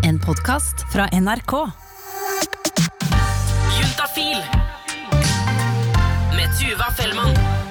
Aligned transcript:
En 0.00 0.18
podkast 0.18 0.74
fra 0.92 1.08
NRK. 1.12 1.52
Juntafil 3.80 4.36
med 6.36 6.48
Tuva 6.58 6.92
Fellmann. 6.96 7.61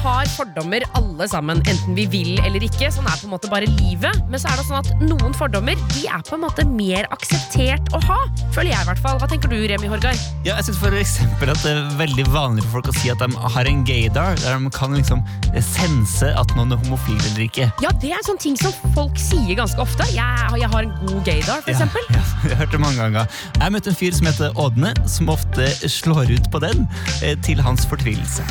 Har 0.00 0.24
fordommer 0.32 0.84
alle 0.96 1.26
sammen, 1.28 1.58
enten 1.68 1.96
vi 1.96 2.06
vil 2.08 2.38
eller 2.40 2.64
ikke. 2.64 2.88
Sånn 2.92 3.04
er 3.04 3.18
på 3.20 3.26
en 3.28 3.34
måte 3.34 3.50
bare 3.52 3.68
livet. 3.68 4.16
Men 4.32 4.40
så 4.40 4.48
er 4.48 4.60
det 4.60 4.64
sånn 4.64 4.78
at 4.80 5.02
noen 5.04 5.34
fordommer 5.36 5.76
de 5.92 6.06
er 6.08 6.22
på 6.24 6.38
en 6.38 6.44
måte 6.46 6.64
mer 6.64 7.08
akseptert 7.12 7.92
å 7.96 8.00
ha. 8.06 8.16
Føler 8.54 8.72
jeg 8.72 8.80
i 8.80 8.88
hvert 8.88 9.02
fall. 9.04 9.18
Hva 9.20 9.28
tenker 9.28 9.52
du, 9.52 9.58
Remi 9.68 9.90
Horgar? 9.92 10.16
Ja, 10.46 10.54
jeg 10.56 10.70
synes 10.70 10.80
for 10.80 10.96
eksempel 10.96 11.52
at 11.52 11.60
det 11.66 11.74
er 11.74 11.90
veldig 12.00 12.24
vanlig 12.32 12.64
for 12.64 12.78
folk 12.78 12.88
å 12.92 12.96
si 12.96 13.12
at 13.12 13.20
de 13.20 13.28
har 13.56 13.68
en 13.68 13.82
gaydar, 13.88 14.40
der 14.40 14.56
de 14.56 14.72
kan 14.72 14.96
liksom 14.96 15.20
sense 15.66 16.30
at 16.32 16.54
noen 16.56 16.72
er 16.72 16.80
homofil 16.86 17.18
eller 17.18 17.44
ikke. 17.44 17.68
Ja, 17.84 17.92
det 18.00 18.14
er 18.14 18.22
en 18.22 18.28
sånn 18.30 18.40
ting 18.40 18.56
som 18.60 18.72
folk 18.96 19.20
sier 19.20 19.52
ganske 19.58 19.84
ofte. 19.84 20.08
Jeg, 20.14 20.54
jeg 20.62 20.72
har 20.72 20.88
en 20.88 20.96
god 21.04 21.20
gaydar, 21.28 21.60
for 21.66 21.74
eksempel. 21.74 22.08
Ja, 22.08 22.22
ja, 22.22 22.24
jeg 22.48 22.54
har 22.54 22.64
hørt 22.64 22.76
det 22.78 22.82
mange 22.86 23.02
ganger. 23.02 23.42
Jeg 23.60 23.76
møtte 23.76 23.92
en 23.92 24.00
fyr 24.00 24.16
som 24.16 24.32
heter 24.32 24.64
Ådne, 24.64 24.94
som 25.10 25.28
ofte 25.32 25.68
slår 25.84 26.32
ut 26.38 26.50
på 26.54 26.64
den, 26.64 26.88
eh, 27.20 27.36
til 27.44 27.60
hans 27.64 27.84
fortvilelse. 27.90 28.48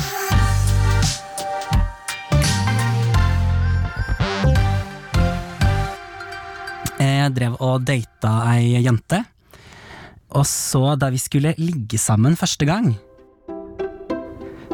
Drev 7.28 7.58
og 7.60 7.84
data 7.84 8.32
ei 8.54 8.80
jente. 8.80 9.20
Og 10.30 10.46
så, 10.46 10.94
da 10.94 11.10
vi 11.10 11.18
skulle 11.18 11.54
ligge 11.58 11.98
sammen 11.98 12.36
første 12.38 12.62
gang 12.68 12.92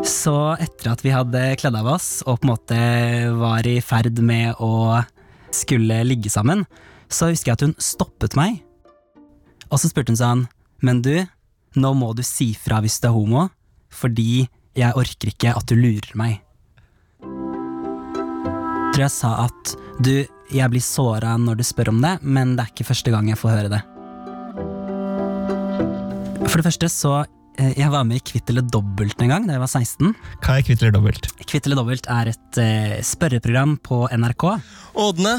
Så 0.04 0.34
etter 0.60 0.90
at 0.92 1.00
vi 1.00 1.14
hadde 1.14 1.54
kledd 1.56 1.78
av 1.78 1.88
oss 1.94 2.20
og 2.26 2.42
på 2.42 2.44
en 2.44 2.52
måte 2.52 2.80
var 3.40 3.64
i 3.64 3.78
ferd 3.80 4.20
med 4.20 4.60
å 4.60 5.00
skulle 5.56 6.02
ligge 6.04 6.28
sammen, 6.28 6.66
så 7.08 7.30
husker 7.30 7.50
jeg 7.50 7.56
at 7.56 7.64
hun 7.64 7.74
stoppet 7.80 8.36
meg. 8.36 8.58
Og 9.70 9.80
så 9.80 9.88
spurte 9.88 10.12
hun 10.12 10.20
sånn 10.20 10.42
Men 10.84 11.00
du, 11.02 11.24
nå 11.80 11.92
må 11.96 12.12
du 12.12 12.22
si 12.26 12.52
fra 12.52 12.82
hvis 12.84 13.00
du 13.00 13.08
er 13.08 13.16
homo, 13.16 13.48
fordi 13.88 14.44
jeg 14.76 14.98
orker 15.00 15.32
ikke 15.32 15.54
at 15.56 15.64
du 15.70 15.78
lurer 15.78 16.12
meg. 16.18 16.42
Jeg 17.24 18.92
tror 18.92 19.06
jeg 19.06 19.14
sa 19.16 19.30
at 19.46 19.72
du, 20.04 20.26
jeg 20.54 20.70
blir 20.72 20.84
såra 20.84 21.34
når 21.40 21.60
du 21.60 21.64
spør 21.66 21.90
om 21.92 22.00
det, 22.04 22.16
men 22.22 22.54
det 22.56 22.64
er 22.66 22.72
ikke 22.74 22.90
første 22.90 23.12
gang 23.14 23.30
jeg 23.30 23.40
får 23.40 23.54
høre 23.56 23.72
det. 23.72 23.82
For 26.46 26.60
det 26.60 26.68
første 26.68 26.88
så 26.92 27.12
eh, 27.58 27.72
Jeg 27.76 27.90
var 27.92 28.06
med 28.06 28.20
i 28.20 28.24
Kvitt 28.24 28.48
eller 28.52 28.64
dobbelt 28.64 29.20
en 29.20 29.32
gang 29.32 29.46
da 29.48 29.56
jeg 29.56 29.64
var 29.64 29.72
16. 29.72 30.12
Hva 30.44 30.54
er 30.56 30.66
kvitt 30.66 30.82
eller 30.82 30.94
dobbelt? 30.94 31.28
Kvitt 31.42 31.66
eller 31.66 31.80
dobbelt 31.80 32.06
er 32.12 32.30
et 32.32 32.60
uh, 32.62 32.98
spørreprogram 33.04 33.76
på 33.84 34.04
NRK. 34.14 34.44
Ådne, 35.02 35.34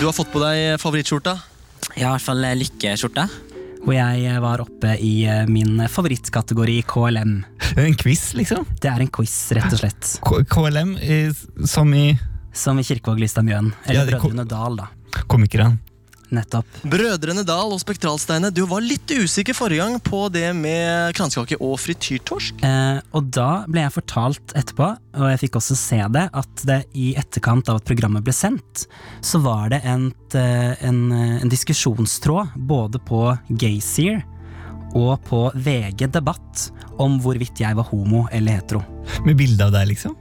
du 0.00 0.06
har 0.08 0.16
fått 0.16 0.32
på 0.32 0.42
deg 0.42 0.80
favorittskjorta. 0.82 1.36
Ja, 1.94 2.08
i 2.08 2.12
hvert 2.14 2.24
fall 2.24 2.46
eh, 2.48 2.56
lykkeskjorta. 2.64 3.28
Hvor 3.84 3.92
jeg 3.92 4.40
var 4.40 4.62
oppe 4.64 4.94
i 5.04 5.26
min 5.52 5.82
favorittkategori 5.92 6.78
KLM. 6.88 7.34
Det 7.60 7.82
er 7.82 7.88
en 7.90 7.98
quiz, 8.00 8.22
liksom. 8.32 8.64
Det 8.80 8.88
er 8.88 9.02
en 9.04 9.10
quiz, 9.12 9.34
rett 9.52 9.76
og 9.76 9.82
slett. 9.82 10.14
K 10.24 10.38
KLM, 10.48 10.94
som 11.68 11.92
i 11.92 12.14
Som 12.54 12.78
i 12.78 12.86
Kirkevåg 12.86 13.18
Lystad 13.20 13.46
Mjøen. 13.46 13.72
Eller 13.84 14.06
ja, 14.06 14.20
Brødrene 14.20 14.46
Dal, 14.48 14.78
da. 14.78 14.88
Komikeren. 15.30 15.80
Nettopp. 16.34 16.66
Brødrene 16.88 17.44
Dal 17.46 17.72
og 17.74 17.80
Spektralsteinet, 17.82 18.54
du 18.54 18.64
var 18.68 18.82
litt 18.84 19.10
usikker 19.10 19.56
forrige 19.56 19.84
gang 19.84 19.98
på 20.02 20.24
det 20.32 20.48
med 20.56 21.14
kransekake 21.16 21.58
og 21.60 21.76
frityrtorsk. 21.82 22.64
Eh, 22.64 23.00
og 23.14 23.28
da 23.34 23.64
ble 23.70 23.84
jeg 23.84 23.94
fortalt 23.94 24.54
etterpå, 24.56 24.90
og 25.20 25.26
jeg 25.30 25.42
fikk 25.44 25.58
også 25.60 25.78
se 25.78 26.00
det, 26.16 26.26
at 26.32 26.64
det 26.68 26.80
i 26.98 27.12
etterkant 27.20 27.70
av 27.70 27.80
at 27.80 27.88
programmet 27.88 28.24
ble 28.26 28.34
sendt, 28.34 28.86
så 29.24 29.42
var 29.44 29.70
det 29.74 29.82
en, 29.84 30.10
eh, 30.34 30.74
en, 30.88 31.00
eh, 31.12 31.42
en 31.42 31.52
diskusjonstråd 31.52 32.56
både 32.56 33.02
på 33.04 33.26
Gaysir 33.50 34.22
og 34.94 35.18
på 35.26 35.50
VG 35.54 36.06
Debatt 36.14 36.70
om 37.02 37.18
hvorvidt 37.20 37.58
jeg 37.58 37.74
var 37.76 37.88
homo 37.90 38.28
eller 38.32 38.60
hetero. 38.60 38.84
Med 39.26 39.36
bilde 39.36 39.66
av 39.66 39.74
deg, 39.74 39.90
liksom. 39.90 40.14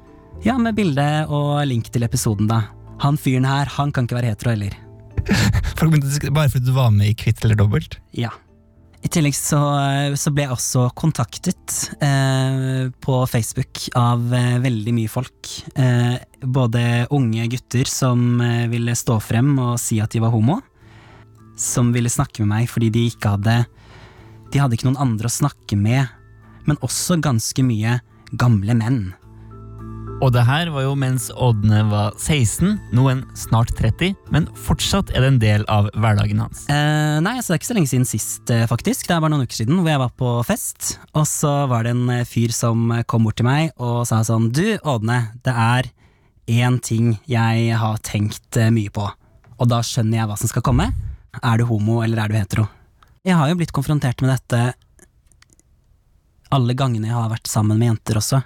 Ja, 0.43 0.57
med 0.59 0.75
bilde 0.75 1.03
og 1.31 1.61
link 1.69 1.87
til 1.87 2.03
episoden, 2.03 2.49
da. 2.51 2.65
Han 2.99 3.15
fyren 3.15 3.45
her, 3.47 3.69
han 3.77 3.93
kan 3.95 4.03
ikke 4.03 4.17
være 4.17 4.33
hetero 4.33 4.51
heller. 4.51 4.73
Begynte 5.79 6.31
bare 6.35 6.51
fordi 6.51 6.67
du 6.67 6.73
var 6.75 6.91
med 6.91 7.13
i 7.13 7.15
Kvitt 7.15 7.39
eller 7.45 7.55
dobbelt. 7.59 7.95
Ja. 8.11 8.33
I 9.03 9.11
tillegg 9.11 9.35
så, 9.35 9.59
så 10.19 10.33
ble 10.35 10.45
jeg 10.45 10.53
også 10.55 10.89
kontaktet 10.99 11.77
eh, 12.03 12.91
på 13.03 13.21
Facebook 13.27 13.85
av 13.99 14.35
eh, 14.35 14.59
veldig 14.63 14.95
mye 14.99 15.11
folk. 15.11 15.47
Eh, 15.79 16.19
både 16.43 16.83
unge 17.15 17.47
gutter 17.51 17.87
som 17.87 18.43
eh, 18.43 18.67
ville 18.71 18.95
stå 18.99 19.21
frem 19.23 19.55
og 19.55 19.79
si 19.79 19.99
at 20.03 20.11
de 20.11 20.23
var 20.23 20.35
homo. 20.35 20.59
Som 21.59 21.95
ville 21.95 22.11
snakke 22.11 22.43
med 22.43 22.51
meg 22.51 22.71
fordi 22.71 22.91
de 22.91 23.07
ikke 23.13 23.35
hadde 23.35 23.59
De 24.51 24.59
hadde 24.59 24.75
ikke 24.75 24.87
noen 24.91 25.03
andre 25.07 25.31
å 25.31 25.39
snakke 25.39 25.79
med. 25.79 26.07
Men 26.67 26.79
også 26.83 27.19
ganske 27.23 27.63
mye 27.63 28.01
gamle 28.35 28.75
menn. 28.75 29.03
Og 30.23 30.31
det 30.31 30.45
her 30.47 30.69
var 30.71 30.85
jo 30.85 30.93
mens 30.95 31.25
Ådne 31.35 31.81
var 31.89 32.13
16, 32.15 32.77
noen 32.95 33.25
snart 33.35 33.73
30, 33.75 34.13
men 34.31 34.45
fortsatt 34.55 35.09
er 35.11 35.19
det 35.19 35.31
en 35.33 35.39
del 35.41 35.65
av 35.67 35.89
hverdagen 35.99 36.39
hans. 36.39 36.61
Eh, 36.71 37.17
nei, 37.19 37.33
så 37.41 37.51
det 37.51 37.57
er 37.57 37.59
ikke 37.59 37.67
så 37.67 37.75
lenge 37.75 37.91
siden 37.91 38.07
sist, 38.07 38.43
eh, 38.47 38.63
faktisk. 38.69 39.03
Det 39.09 39.17
er 39.17 39.19
bare 39.19 39.33
noen 39.33 39.43
uker 39.43 39.59
siden 39.59 39.81
hvor 39.81 39.91
jeg 39.91 39.99
var 39.99 40.13
på 40.15 40.29
fest. 40.47 40.93
Og 41.11 41.27
så 41.27 41.51
var 41.67 41.83
det 41.83 41.91
en 41.91 42.05
eh, 42.13 42.23
fyr 42.23 42.55
som 42.55 42.85
eh, 42.95 43.03
kom 43.03 43.27
bort 43.27 43.35
til 43.41 43.49
meg 43.49 43.73
og 43.83 44.05
sa 44.07 44.21
sånn 44.23 44.47
Du, 44.55 44.63
Ådne, 44.79 45.19
det 45.43 45.57
er 45.65 45.91
én 46.47 46.79
ting 46.79 47.17
jeg 47.27 47.75
har 47.83 47.99
tenkt 48.07 48.61
mye 48.71 48.95
på. 48.95 49.09
Og 49.59 49.71
da 49.71 49.81
skjønner 49.83 50.21
jeg 50.21 50.31
hva 50.31 50.39
som 50.39 50.53
skal 50.53 50.63
komme. 50.63 50.87
Er 51.41 51.59
du 51.59 51.67
homo, 51.67 51.99
eller 52.05 52.23
er 52.23 52.31
du 52.31 52.39
hetero? 52.39 52.69
Jeg 53.27 53.35
har 53.35 53.51
jo 53.51 53.59
blitt 53.59 53.75
konfrontert 53.75 54.23
med 54.23 54.37
dette 54.37 54.71
alle 56.53 56.75
gangene 56.77 57.09
jeg 57.09 57.17
har 57.17 57.31
vært 57.31 57.49
sammen 57.49 57.75
med 57.79 57.91
jenter 57.91 58.23
også. 58.23 58.43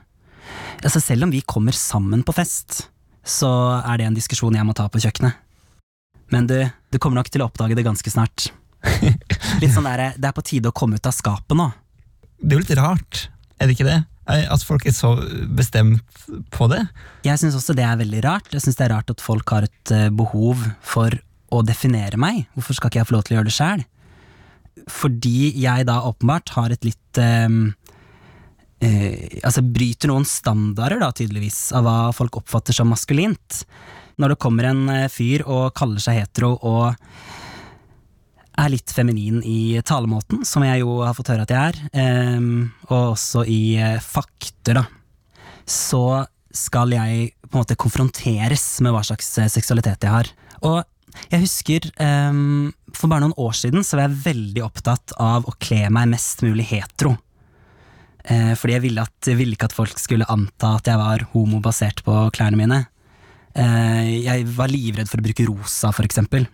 Altså 0.83 1.01
selv 1.03 1.27
om 1.27 1.33
vi 1.33 1.41
kommer 1.45 1.75
sammen 1.75 2.23
på 2.25 2.35
fest, 2.37 2.85
så 3.27 3.49
er 3.81 3.99
det 3.99 4.07
en 4.07 4.17
diskusjon 4.17 4.55
jeg 4.55 4.67
må 4.67 4.75
ta 4.77 4.87
på 4.91 5.01
kjøkkenet. 5.03 5.43
Men 6.33 6.47
du, 6.47 6.57
du 6.91 6.99
kommer 6.99 7.21
nok 7.21 7.31
til 7.31 7.43
å 7.43 7.47
oppdage 7.47 7.75
det 7.77 7.85
ganske 7.87 8.11
snart. 8.11 8.49
Litt 9.61 9.73
sånn 9.73 9.87
der, 9.87 10.13
Det 10.19 10.29
er 10.29 10.35
på 10.35 10.45
tide 10.45 10.71
å 10.71 10.75
komme 10.75 10.99
ut 10.99 11.07
av 11.07 11.15
skapet 11.15 11.57
nå. 11.57 11.71
Det 12.37 12.53
er 12.53 12.59
jo 12.59 12.63
litt 12.63 12.77
rart, 12.77 13.23
er 13.57 13.65
det 13.65 13.73
ikke 13.73 13.87
det? 13.87 14.01
At 14.27 14.61
folk 14.67 14.83
er 14.85 14.93
så 14.93 15.15
bestemt 15.55 16.03
på 16.53 16.67
det. 16.69 16.83
Jeg 17.25 17.39
syns 17.41 17.55
også 17.57 17.73
det 17.77 17.85
er 17.87 17.97
veldig 17.97 18.19
rart. 18.25 18.51
Jeg 18.53 18.61
syns 18.61 18.77
det 18.77 18.85
er 18.85 18.93
rart 18.93 19.09
at 19.09 19.23
folk 19.23 19.49
har 19.55 19.65
et 19.65 19.93
eh, 19.95 20.09
behov 20.13 20.61
for 20.85 21.15
å 21.49 21.61
definere 21.65 22.19
meg. 22.19 22.43
Hvorfor 22.53 22.77
skal 22.77 22.91
ikke 22.91 22.99
jeg 23.01 23.09
få 23.09 23.15
lov 23.15 23.23
til 23.25 23.33
å 23.33 23.37
gjøre 23.39 23.49
det 23.49 23.55
sjæl? 23.55 23.85
Fordi 24.91 25.37
jeg 25.57 25.87
da 25.87 26.01
åpenbart 26.05 26.51
har 26.57 26.75
et 26.75 26.85
litt 26.85 27.21
eh, 27.23 27.47
eh, 28.83 29.39
Altså 29.43 29.63
bryter 29.63 30.11
noen 30.11 30.27
standarder, 30.27 30.99
da, 31.01 31.11
tydeligvis, 31.15 31.71
av 31.77 31.87
hva 31.87 31.97
folk 32.15 32.41
oppfatter 32.41 32.75
som 32.75 32.89
maskulint. 32.91 33.63
Når 34.17 34.33
det 34.33 34.39
kommer 34.41 34.69
en 34.69 34.87
eh, 34.93 35.09
fyr 35.11 35.45
og 35.45 35.73
kaller 35.77 36.03
seg 36.03 36.21
hetero 36.21 36.55
og 36.57 36.93
er 38.57 38.71
litt 38.73 38.89
feminin 38.89 39.43
i 39.45 39.77
talemåten, 39.85 40.41
som 40.47 40.65
jeg 40.65 40.81
jo 40.81 40.99
har 41.05 41.13
fått 41.17 41.29
høre 41.29 41.45
at 41.45 41.53
jeg 41.53 41.73
er, 41.73 41.81
eh, 42.01 42.47
og 42.89 43.13
også 43.13 43.45
i 43.45 43.61
eh, 43.77 44.01
fakter, 44.01 44.81
da, 44.81 44.87
så 45.67 46.25
skal 46.57 46.95
jeg 46.95 47.31
på 47.47 47.53
en 47.53 47.61
måte 47.61 47.77
konfronteres 47.79 48.65
med 48.81 48.95
hva 48.95 49.03
slags 49.05 49.29
eh, 49.37 49.51
seksualitet 49.51 50.07
jeg 50.07 50.13
har. 50.13 50.31
Og 50.65 50.81
jeg 51.31 51.43
husker 51.43 51.87
um, 51.97 52.69
for 52.93 53.09
bare 53.09 53.23
noen 53.23 53.37
år 53.41 53.55
siden 53.57 53.85
så 53.85 53.97
var 53.97 54.07
jeg 54.07 54.21
veldig 54.25 54.63
opptatt 54.65 55.15
av 55.21 55.47
å 55.47 55.55
kle 55.61 55.87
meg 55.93 56.11
mest 56.11 56.43
mulig 56.45 56.67
hetero. 56.69 57.15
Eh, 58.27 58.53
fordi 58.59 58.75
jeg 58.75 58.83
ville, 58.83 59.03
at, 59.07 59.29
ville 59.39 59.55
ikke 59.55 59.69
at 59.69 59.75
folk 59.75 59.99
skulle 60.01 60.27
anta 60.27 60.75
at 60.77 60.89
jeg 60.89 60.99
var 60.99 61.23
homo 61.31 61.61
basert 61.63 62.03
på 62.05 62.27
klærne 62.35 62.59
mine. 62.59 62.83
Eh, 63.55 64.23
jeg 64.25 64.45
var 64.57 64.71
livredd 64.71 65.09
for 65.09 65.21
å 65.21 65.25
bruke 65.25 65.47
rosa, 65.47 65.93
for 65.95 66.07
eksempel. 66.07 66.45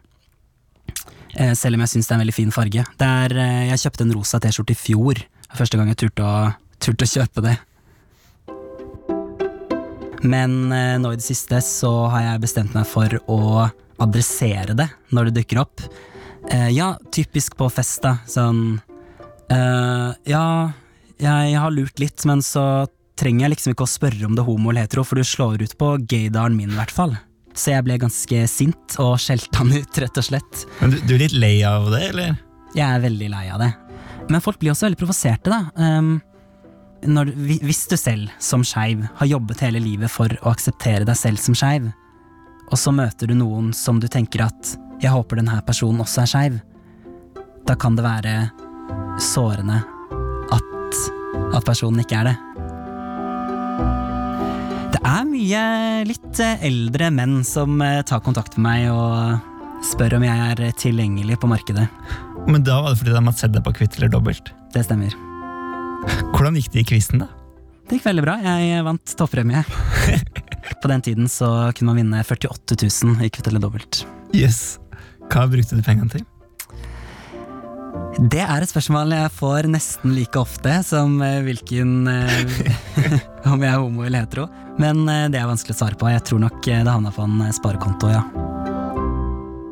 Eh, 1.34 1.53
selv 1.57 1.75
om 1.75 1.84
jeg 1.84 1.96
syns 1.96 2.08
det 2.08 2.14
er 2.14 2.20
en 2.20 2.23
veldig 2.28 2.37
fin 2.37 2.53
farge. 2.53 2.85
Det 2.99 3.09
er, 3.09 3.37
eh, 3.41 3.67
jeg 3.72 3.85
kjøpte 3.85 4.05
en 4.05 4.16
rosa 4.20 4.40
T-skjorte 4.40 4.75
i 4.75 4.79
fjor. 4.79 5.23
Første 5.53 5.78
gang 5.78 5.90
jeg 5.90 6.02
turte 6.05 6.25
å, 6.25 6.53
turte 6.79 7.08
å 7.08 7.14
kjøpe 7.14 7.46
det. 7.46 7.58
Men 10.23 10.72
eh, 10.72 10.97
nå 11.02 11.11
i 11.11 11.20
det 11.20 11.25
siste 11.25 11.59
så 11.66 12.08
har 12.14 12.28
jeg 12.28 12.43
bestemt 12.46 12.75
meg 12.78 12.87
for 12.87 13.11
å 13.28 13.67
adressere 14.03 14.75
det 14.78 14.87
når 15.11 15.29
det 15.29 15.41
dukker 15.41 15.64
opp. 15.66 15.84
Eh, 16.52 16.70
ja, 16.75 16.93
typisk 17.11 17.58
på 17.59 17.67
fest, 17.72 18.02
da. 18.05 18.17
Sånn 18.28 18.79
eh, 19.52 20.09
Ja, 20.29 20.46
jeg 21.23 21.59
har 21.59 21.73
lurt 21.73 22.02
litt, 22.02 22.23
men 22.29 22.43
så 22.46 22.85
trenger 23.20 23.46
jeg 23.46 23.53
liksom 23.53 23.75
ikke 23.75 23.85
å 23.85 23.91
spørre 23.91 24.25
om 24.28 24.35
det 24.37 24.46
homo 24.47 24.72
eller 24.72 24.87
hetero, 24.87 25.05
for 25.08 25.20
du 25.20 25.28
slår 25.28 25.61
ut 25.64 25.78
på 25.79 25.93
gaydaren 26.09 26.58
min, 26.58 26.73
i 26.73 26.79
hvert 26.79 26.93
fall. 26.93 27.16
Så 27.53 27.75
jeg 27.75 27.85
ble 27.85 27.99
ganske 28.02 28.43
sint 28.49 28.97
og 29.02 29.16
skjelte 29.22 29.61
han 29.61 29.72
ut, 29.75 30.02
rett 30.02 30.20
og 30.20 30.25
slett. 30.25 30.66
Men 30.81 30.96
du, 30.96 30.99
du 31.05 31.16
er 31.16 31.25
litt 31.28 31.37
lei 31.37 31.55
av 31.67 31.91
det, 31.93 32.02
eller? 32.09 32.37
Jeg 32.73 32.85
er 32.87 33.03
veldig 33.03 33.29
lei 33.29 33.43
av 33.53 33.61
det. 33.61 33.72
Men 34.31 34.41
folk 34.41 34.58
blir 34.61 34.73
også 34.73 34.87
veldig 34.87 34.99
provoserte, 35.03 35.53
da. 35.53 35.67
Um, 35.78 36.16
når, 37.05 37.34
hvis 37.61 37.84
du 37.91 37.97
selv, 37.99 38.31
som 38.41 38.64
skeiv, 38.66 39.03
har 39.20 39.29
jobbet 39.29 39.61
hele 39.66 39.81
livet 39.84 40.11
for 40.11 40.34
å 40.41 40.53
akseptere 40.53 41.05
deg 41.05 41.20
selv 41.20 41.41
som 41.43 41.58
skeiv, 41.58 41.91
og 42.72 42.79
så 42.79 42.93
møter 42.96 43.29
du 43.29 43.35
noen 43.37 43.73
som 43.75 43.99
du 44.02 44.08
tenker 44.09 44.47
at 44.47 44.75
jeg 45.03 45.11
håper 45.14 45.41
denne 45.41 45.59
personen 45.67 46.02
også 46.02 46.23
er 46.23 46.31
skeiv, 46.31 46.61
da 47.67 47.75
kan 47.79 47.99
det 47.99 48.08
være 48.08 48.37
sårende 49.22 49.84
at 51.53 51.66
personen 51.67 52.03
ikke 52.03 52.20
er 52.22 52.32
det. 52.32 52.35
Det 54.94 55.02
er 55.02 55.26
mye 55.28 55.64
litt 56.09 56.41
eh, 56.44 56.67
eldre 56.70 57.09
menn 57.14 57.41
som 57.47 57.82
eh, 57.82 58.02
tar 58.08 58.23
kontakt 58.26 58.58
med 58.58 58.67
meg 58.67 58.90
og 58.94 59.84
spør 59.84 60.17
om 60.20 60.26
jeg 60.26 60.50
er 60.53 60.64
tilgjengelig 60.79 61.40
på 61.41 61.50
markedet. 61.52 61.88
Men 62.47 62.64
da 62.66 62.79
var 62.82 62.94
det 62.94 63.02
fordi 63.02 63.14
de 63.14 63.22
hadde 63.22 63.40
sett 63.40 63.55
deg 63.55 63.64
på 63.66 63.76
Kvitt 63.78 63.97
eller 64.00 64.11
dobbelt. 64.11 64.52
Det 64.73 64.84
stemmer. 64.88 65.16
Hvordan 66.34 66.59
gikk 66.59 66.72
det 66.73 66.84
i 66.84 66.88
quizen, 66.94 67.23
da? 67.23 67.29
Det 67.88 67.97
gikk 67.97 68.08
veldig 68.08 68.23
bra. 68.26 68.38
Jeg 68.44 68.85
vant 68.88 69.16
toppremie. 69.20 69.64
På 70.84 70.91
den 70.91 71.03
tiden 71.03 71.29
så 71.32 71.49
kunne 71.76 71.91
man 71.91 72.02
vinne 72.02 72.23
48 72.23 72.79
000 72.79 73.26
i 73.26 73.32
kvitt 73.32 73.47
eller 73.52 73.64
dobbelt. 73.64 74.03
Yes. 74.35 74.79
Hva 75.32 75.46
brukte 75.52 75.78
du 75.78 75.84
pengene 75.85 76.11
til? 76.11 76.23
Det 78.29 78.41
er 78.41 78.63
et 78.63 78.69
spørsmål 78.69 79.13
jeg 79.16 79.31
får 79.35 79.67
nesten 79.73 80.13
like 80.16 80.37
ofte 80.40 80.75
som 80.85 81.16
eh, 81.25 81.41
hvilken 81.45 82.07
eh, 82.11 82.53
Om 83.51 83.63
jeg 83.63 83.69
er 83.69 83.81
homo 83.81 84.05
eller 84.05 84.23
hetero. 84.23 84.47
Men 84.81 85.01
eh, 85.09 85.28
det 85.34 85.41
er 85.41 85.49
vanskelig 85.49 85.75
å 85.75 85.79
svare 85.81 85.97
på. 85.99 86.07
Jeg 86.11 86.23
tror 86.29 86.41
nok 86.43 86.61
det 86.63 86.81
havna 86.87 87.11
på 87.13 87.25
en 87.25 87.41
sparekonto, 87.53 88.11
ja. 88.13 88.23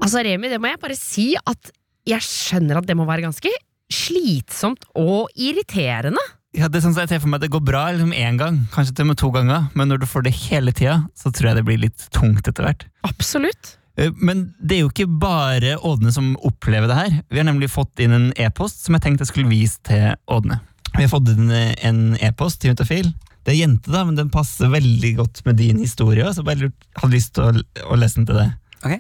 Altså, 0.01 0.23
Remi, 0.25 0.50
det 0.51 0.59
må 0.62 0.71
jeg 0.71 0.81
bare 0.81 0.97
si 0.97 1.31
at 1.38 1.71
jeg 2.09 2.25
skjønner 2.25 2.81
at 2.81 2.89
det 2.89 2.97
må 2.97 3.06
være 3.09 3.27
ganske 3.27 3.51
slitsomt 3.91 4.88
og 4.97 5.29
irriterende. 5.38 6.21
Ja, 6.57 6.67
det 6.67 6.81
er 6.81 6.85
sånn 6.88 6.97
jeg 6.97 7.07
ser 7.07 7.21
for 7.24 7.31
meg 7.31 7.39
at 7.39 7.45
Det 7.45 7.53
går 7.53 7.63
bra 7.63 7.85
liksom 7.94 8.12
én 8.12 8.39
gang, 8.39 8.57
kanskje 8.74 8.97
til 8.97 9.06
og 9.06 9.12
med 9.13 9.19
to 9.21 9.29
ganger, 9.31 9.69
men 9.77 9.88
når 9.91 10.01
du 10.01 10.09
får 10.09 10.25
det 10.27 10.33
hele 10.50 10.74
tida, 10.75 10.97
så 11.15 11.31
tror 11.31 11.51
jeg 11.51 11.62
det 11.62 11.67
blir 11.69 11.79
litt 11.85 12.09
tungt 12.12 12.50
etter 12.50 12.67
hvert. 12.67 12.83
Absolutt. 13.07 13.77
Eh, 14.01 14.12
Men 14.18 14.48
det 14.59 14.77
er 14.77 14.83
jo 14.86 14.92
ikke 14.92 15.09
bare 15.21 15.77
Ådne 15.77 16.13
som 16.13 16.33
opplever 16.48 16.89
det 16.89 16.98
her. 16.98 17.18
Vi 17.30 17.42
har 17.42 17.48
nemlig 17.48 17.71
fått 17.71 18.01
inn 18.01 18.15
en 18.15 18.30
e-post 18.39 18.86
som 18.86 18.98
jeg 18.98 19.06
tenkte 19.06 19.27
jeg 19.27 19.33
skulle 19.33 19.51
vise 19.51 19.81
til 19.88 20.15
Ådne. 20.31 20.59
Vi 20.95 21.06
har 21.06 21.12
fått 21.12 21.30
inn 21.31 21.51
en 21.51 22.01
e-post 22.19 22.62
til 22.62 22.74
Juntafil. 22.74 23.13
Det 23.45 23.53
er 23.56 23.62
jente, 23.63 23.89
da, 23.89 24.03
men 24.06 24.18
den 24.18 24.30
passer 24.33 24.69
veldig 24.69 25.15
godt 25.18 25.39
med 25.48 25.57
din 25.57 25.80
historie, 25.81 26.27
så 26.30 26.44
jeg 26.44 26.48
bare 26.50 26.65
lurt, 26.68 26.83
hadde 27.00 27.15
lyst 27.15 27.31
til 27.33 27.48
å, 27.48 27.63
å 27.89 27.98
lese 27.98 28.19
den 28.19 28.27
til 28.30 28.38
deg. 28.38 28.51
Okay. 28.81 29.00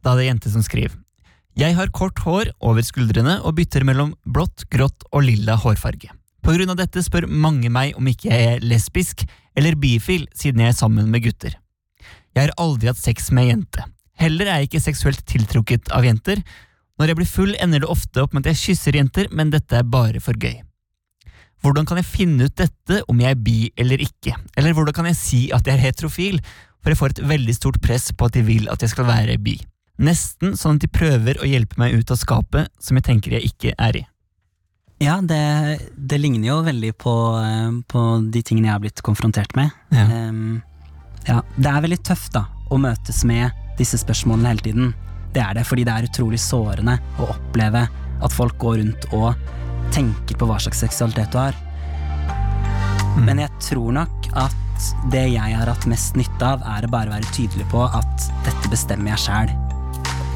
Da 0.00 0.14
er 0.14 0.20
det 0.20 0.28
jente 0.30 0.52
som 0.54 0.64
skriver. 0.64 0.94
Jeg 1.56 1.76
har 1.76 1.92
kort 1.92 2.20
hår 2.24 2.52
over 2.64 2.84
skuldrene 2.84 3.38
og 3.42 3.56
bytter 3.58 3.84
mellom 3.88 4.14
blått, 4.28 4.64
grått 4.72 5.04
og 5.10 5.24
lilla 5.24 5.56
hårfarge. 5.60 6.12
På 6.44 6.54
grunn 6.54 6.72
av 6.72 6.78
dette 6.78 7.02
spør 7.04 7.26
mange 7.26 7.68
meg 7.72 7.96
om 7.98 8.08
ikke 8.08 8.30
jeg 8.30 8.48
er 8.54 8.64
lesbisk 8.64 9.24
eller 9.56 9.76
bifil 9.80 10.28
siden 10.36 10.62
jeg 10.62 10.72
er 10.72 10.78
sammen 10.78 11.08
med 11.12 11.24
gutter. 11.24 11.56
Jeg 12.36 12.46
har 12.46 12.56
aldri 12.60 12.92
hatt 12.92 13.00
sex 13.00 13.32
med 13.32 13.46
ei 13.46 13.54
jente. 13.54 13.86
Heller 14.20 14.48
er 14.48 14.62
jeg 14.62 14.70
ikke 14.70 14.86
seksuelt 14.86 15.26
tiltrukket 15.28 15.90
av 15.94 16.06
jenter. 16.06 16.40
Når 16.96 17.10
jeg 17.10 17.18
blir 17.18 17.28
full, 17.28 17.52
ender 17.60 17.84
det 17.84 17.90
ofte 17.92 18.22
opp 18.22 18.32
med 18.32 18.46
at 18.46 18.54
jeg 18.54 18.62
kysser 18.70 18.96
jenter, 18.96 19.28
men 19.30 19.52
dette 19.52 19.76
er 19.76 19.84
bare 19.84 20.22
for 20.24 20.38
gøy. 20.40 20.62
Hvordan 21.64 21.86
kan 21.88 22.00
jeg 22.00 22.08
finne 22.08 22.48
ut 22.48 22.56
dette, 22.56 23.02
om 23.10 23.20
jeg 23.20 23.34
er 23.34 23.40
bi 23.42 23.58
eller 23.80 24.02
ikke? 24.04 24.36
Eller 24.56 24.76
hvordan 24.76 24.96
kan 24.96 25.08
jeg 25.10 25.18
si 25.18 25.40
at 25.52 25.66
jeg 25.66 25.76
er 25.76 25.84
heterofil, 25.88 26.40
for 26.80 26.92
jeg 26.92 27.00
får 27.00 27.14
et 27.14 27.24
veldig 27.28 27.54
stort 27.56 27.80
press 27.82 28.12
på 28.12 28.28
at 28.28 28.36
de 28.36 28.44
vil 28.46 28.68
at 28.72 28.84
jeg 28.84 28.92
skal 28.92 29.08
være 29.08 29.38
bi. 29.42 29.56
Nesten 30.06 30.54
sånn 30.60 30.76
at 30.76 30.84
de 30.84 30.92
prøver 30.92 31.40
å 31.40 31.48
hjelpe 31.48 31.80
meg 31.80 31.96
ut 31.96 32.12
av 32.12 32.20
skapet 32.20 32.70
som 32.78 32.98
jeg 32.98 33.06
tenker 33.08 33.36
jeg 33.36 33.50
ikke 33.50 33.72
er 33.80 34.02
i. 34.02 34.04
Ja, 35.02 35.18
det, 35.20 35.80
det 35.96 36.20
ligner 36.22 36.54
jo 36.54 36.60
veldig 36.64 36.92
på, 36.96 37.12
eh, 37.42 37.72
på 37.90 38.04
de 38.32 38.40
tingene 38.40 38.70
jeg 38.70 38.76
har 38.76 38.84
blitt 38.84 39.02
konfrontert 39.04 39.52
med. 39.58 39.74
Ja. 39.92 40.06
Um, 40.30 40.62
ja, 41.26 41.42
det 41.58 41.68
er 41.68 41.84
veldig 41.84 42.00
tøft 42.06 42.32
da, 42.36 42.46
å 42.72 42.78
møtes 42.80 43.24
med 43.28 43.50
disse 43.78 44.00
spørsmålene 44.00 44.52
hele 44.52 44.64
tiden. 44.64 44.94
Det 45.34 45.42
er 45.44 45.58
det, 45.58 45.66
fordi 45.68 45.84
det 45.86 45.94
er 45.94 46.08
utrolig 46.08 46.40
sårende 46.40 46.96
å 47.20 47.30
oppleve 47.34 47.86
at 48.24 48.32
folk 48.32 48.56
går 48.62 48.80
rundt 48.80 49.08
og 49.16 49.34
tenker 49.94 50.38
på 50.38 50.48
hva 50.48 50.58
slags 50.62 50.80
seksualitet 50.84 51.32
du 51.34 51.40
har. 51.40 51.58
Men 53.16 53.40
jeg 53.40 53.52
tror 53.64 53.94
nok 53.96 54.30
at 54.36 54.56
det 55.12 55.24
jeg 55.32 55.56
har 55.56 55.70
hatt 55.70 55.86
mest 55.88 56.16
nytte 56.18 56.44
av, 56.44 56.64
er 56.76 56.84
å 56.84 56.92
bare 56.92 57.14
være 57.14 57.32
tydelig 57.36 57.64
på 57.72 57.84
at 57.86 58.28
dette 58.44 58.72
bestemmer 58.72 59.14
jeg 59.14 59.24
sjæl. 59.24 59.52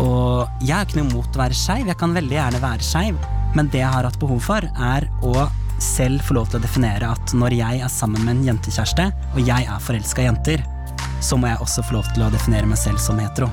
Og 0.00 0.64
jeg 0.64 0.72
har 0.72 0.86
ikke 0.86 1.00
noe 1.00 1.10
imot 1.10 1.36
å 1.36 1.42
være 1.42 1.56
skeiv, 1.56 1.90
jeg 1.90 2.00
kan 2.00 2.16
veldig 2.16 2.38
gjerne 2.38 2.62
være 2.62 2.86
skeiv, 2.86 3.18
men 3.56 3.68
det 3.72 3.82
jeg 3.82 3.92
har 3.92 4.06
hatt 4.08 4.20
behov 4.22 4.40
for, 4.46 4.64
er 4.64 5.08
å 5.26 5.48
selv 5.80 6.24
få 6.24 6.36
lov 6.36 6.50
til 6.50 6.60
å 6.60 6.64
definere 6.64 7.08
at 7.08 7.34
når 7.36 7.56
jeg 7.56 7.82
er 7.84 7.92
sammen 7.92 8.24
med 8.24 8.36
en 8.36 8.46
jentekjæreste, 8.50 9.08
og 9.34 9.40
jeg 9.44 9.68
er 9.68 9.84
forelska 9.84 10.24
i 10.24 10.28
jenter, 10.28 10.64
så 11.20 11.36
må 11.36 11.50
jeg 11.50 11.60
også 11.60 11.84
få 11.86 11.98
lov 11.98 12.10
til 12.14 12.26
å 12.26 12.32
definere 12.32 12.68
meg 12.70 12.80
selv 12.80 13.00
som 13.02 13.20
hetero. 13.20 13.50